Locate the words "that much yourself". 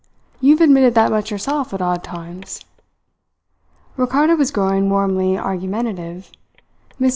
0.95-1.75